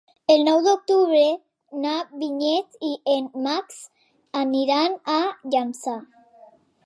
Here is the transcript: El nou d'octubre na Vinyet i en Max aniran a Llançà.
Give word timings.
El 0.33 0.43
nou 0.45 0.59
d'octubre 0.67 1.25
na 1.83 1.91
Vinyet 2.21 2.79
i 2.89 2.89
en 3.15 3.27
Max 3.49 3.77
aniran 4.41 4.99
a 5.19 5.21
Llançà. 5.51 5.97